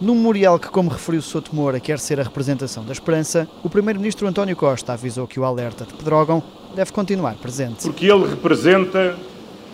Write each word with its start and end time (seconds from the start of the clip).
No 0.00 0.14
memorial 0.14 0.58
que, 0.58 0.68
como 0.68 0.88
referiu 0.88 1.20
Souto 1.20 1.54
Moura, 1.54 1.78
quer 1.78 1.98
ser 1.98 2.18
a 2.18 2.22
representação 2.22 2.82
da 2.82 2.92
esperança, 2.92 3.46
o 3.62 3.68
primeiro-ministro 3.68 4.26
António 4.26 4.56
Costa 4.56 4.94
avisou 4.94 5.26
que 5.26 5.38
o 5.38 5.44
alerta 5.44 5.84
de 5.84 5.92
Pedrógão 5.92 6.42
deve 6.74 6.90
continuar 6.90 7.34
presente. 7.34 7.82
Porque 7.82 8.06
ele 8.06 8.26
representa 8.26 9.14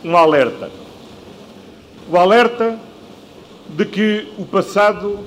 um 0.03 0.17
alerta. 0.17 0.69
O 2.11 2.17
alerta 2.17 2.77
de 3.69 3.85
que 3.85 4.33
o 4.37 4.45
passado 4.45 5.21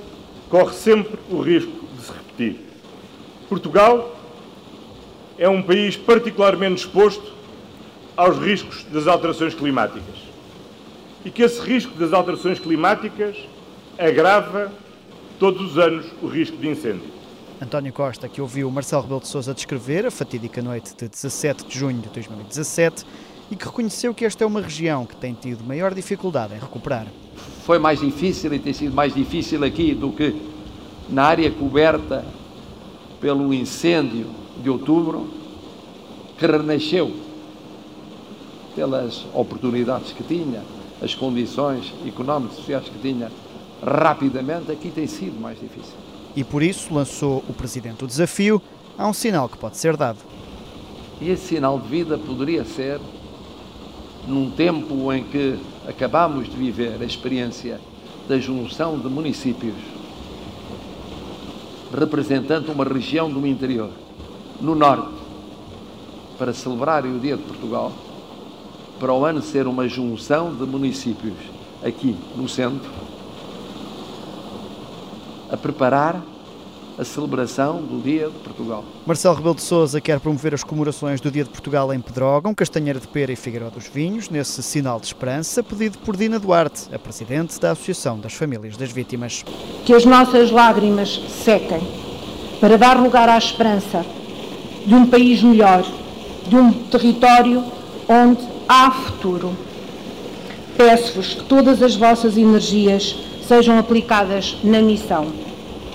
corre 0.50 0.74
sempre 0.74 1.18
o 1.30 1.40
risco 1.40 1.72
de 1.96 2.04
se 2.04 2.12
repetir. 2.12 2.60
Portugal 3.48 4.14
é 5.38 5.48
um 5.48 5.62
país 5.62 5.96
particularmente 5.96 6.82
exposto 6.82 7.32
aos 8.18 8.38
riscos 8.38 8.84
das 8.92 9.08
alterações 9.08 9.54
climáticas. 9.54 10.28
E 11.24 11.32
que 11.32 11.42
esse 11.42 11.62
risco 11.62 11.98
das 11.98 12.12
alterações 12.12 12.60
climáticas 12.60 13.38
agrava 13.98 14.70
todos 15.40 15.72
os 15.72 15.78
anos 15.78 16.06
o 16.22 16.28
risco 16.28 16.58
de 16.58 16.68
incêndio. 16.68 17.08
António 17.62 17.92
Costa, 17.92 18.28
que 18.28 18.42
ouviu 18.42 18.70
Marcelo 18.70 19.04
Rebelo 19.04 19.22
de 19.22 19.28
Sousa 19.28 19.54
descrever 19.54 20.06
a 20.06 20.12
fatídica 20.12 20.62
noite 20.62 20.94
de 20.96 21.08
17 21.08 21.66
de 21.66 21.80
junho 21.80 22.02
de 22.02 22.10
2017 22.10 23.06
e 23.50 23.56
que 23.56 23.66
reconheceu 23.66 24.14
que 24.14 24.26
esta 24.26 24.44
é 24.44 24.48
uma 24.48 24.62
região 24.62 25.06
que 25.06 25.16
tem 25.16 25.34
tido 25.34 25.64
maior 25.64 25.94
dificuldade 25.94 26.54
em 26.54 26.60
recuperar. 26.60 27.08
Foi 27.66 27.80
mais 27.80 28.00
difícil 28.00 28.54
e 28.54 28.60
tem 28.60 28.74
sido 28.74 28.94
mais 28.94 29.14
difícil 29.14 29.64
aqui 29.64 29.94
do 29.94 30.12
que 30.12 30.36
na 31.10 31.24
área 31.24 31.50
coberta 31.52 32.24
pelo 33.20 33.54
incêndio 33.54 34.28
de 34.62 34.70
outubro, 34.70 35.30
que 36.38 36.46
renasceu 36.46 37.12
pelas 38.76 39.26
oportunidades 39.34 40.12
que 40.12 40.24
tinha, 40.24 40.62
as 41.02 41.16
condições 41.16 41.94
económicas 42.06 42.58
e 42.58 42.62
sociais 42.62 42.86
que 42.86 43.00
tinha 43.00 43.30
rapidamente, 43.82 44.72
aqui 44.72 44.90
tem 44.90 45.08
sido 45.08 45.40
mais 45.40 45.60
difícil. 45.60 45.94
E 46.36 46.44
por 46.44 46.62
isso 46.62 46.94
lançou 46.94 47.44
o 47.50 47.54
Presidente 47.54 48.04
o 48.04 48.08
desafio 48.08 48.62
há 48.98 49.08
um 49.08 49.14
sinal 49.14 49.50
que 49.50 49.58
pode 49.58 49.78
ser 49.78 49.98
dado. 49.98 50.20
E 51.22 51.30
esse 51.30 51.48
sinal 51.48 51.80
de 51.80 51.88
vida 51.88 52.18
poderia 52.18 52.64
ser 52.64 53.00
num 54.28 54.52
tempo 54.52 55.12
em 55.12 55.24
que 55.24 55.58
acabamos 55.88 56.50
de 56.50 56.56
viver 56.56 56.98
a 57.02 57.06
experiência 57.06 57.80
da 58.28 58.38
junção 58.38 59.00
de 59.00 59.08
municípios 59.08 59.76
representando 61.98 62.72
uma 62.72 62.84
região 62.84 63.30
do 63.30 63.46
interior, 63.46 63.90
no 64.62 64.76
norte, 64.76 65.10
para 66.38 66.54
celebrarem 66.54 67.16
o 67.16 67.20
Dia 67.20 67.36
de 67.36 67.44
Portugal, 67.44 67.92
para 69.00 69.14
o 69.14 69.26
ano 69.26 69.42
ser 69.42 69.68
uma 69.68 69.88
junção 69.88 70.54
de 70.54 70.64
municípios 70.66 71.36
aqui 71.84 72.16
no 72.36 72.48
centro, 72.48 72.90
a 75.52 75.58
preparar 75.58 76.22
a 77.00 77.06
celebração 77.06 77.82
do 77.82 78.02
Dia 78.02 78.28
de 78.28 78.38
Portugal. 78.40 78.84
Marcelo 79.06 79.36
Rebelo 79.36 79.56
de 79.56 79.62
Sousa 79.62 80.02
quer 80.02 80.20
promover 80.20 80.54
as 80.54 80.66
comemorações 80.66 81.22
do 81.22 81.32
Dia 81.32 81.46
de 81.46 81.50
Portugal 81.50 81.94
em 81.94 82.02
Pedrógão, 82.02 82.54
Castanheira 82.54 83.00
de 83.00 83.08
Pera 83.08 83.32
e 83.32 83.38
Figueiró 83.38 83.70
dos 83.70 83.88
Vinhos, 83.88 84.30
nesse 84.30 84.62
sinal 84.62 85.00
de 85.00 85.06
esperança 85.06 85.64
pedido 85.64 85.98
por 86.00 86.18
Dina 86.18 86.38
Duarte, 86.38 86.94
a 86.94 87.00
presidente 87.00 87.58
da 87.58 87.72
Associação 87.72 88.20
das 88.20 88.34
Famílias 88.34 88.76
das 88.76 88.92
Vítimas. 88.92 89.46
Que 89.86 89.94
as 89.94 90.04
nossas 90.04 90.52
lágrimas 90.52 91.22
sequem 91.44 91.80
para 92.60 92.78
dar 92.78 93.02
lugar 93.02 93.30
à 93.30 93.38
esperança 93.38 94.06
de 94.86 94.94
um 94.94 95.06
país 95.06 95.42
melhor, 95.42 95.86
de 96.50 96.56
um 96.58 96.74
território 96.74 97.64
onde 98.10 98.46
há 98.68 98.92
futuro. 98.92 99.56
Peço-vos 100.76 101.34
que 101.36 101.44
todas 101.46 101.82
as 101.82 101.96
vossas 101.96 102.36
energias 102.38 103.29
sejam 103.50 103.80
aplicadas 103.80 104.60
na 104.64 104.80
missão 104.80 105.26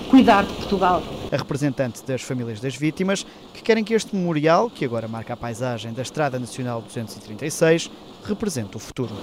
cuidar 0.09 0.43
de 0.43 0.53
Portugal. 0.55 1.01
A 1.31 1.37
representante 1.37 2.03
das 2.03 2.21
famílias 2.21 2.59
das 2.59 2.75
vítimas, 2.75 3.25
que 3.53 3.63
querem 3.63 3.81
que 3.81 3.93
este 3.93 4.13
memorial, 4.13 4.69
que 4.69 4.83
agora 4.83 5.07
marca 5.07 5.35
a 5.35 5.37
paisagem 5.37 5.93
da 5.93 6.01
Estrada 6.01 6.37
Nacional 6.37 6.81
236, 6.81 7.89
represente 8.25 8.75
o 8.75 8.79
futuro. 8.79 9.13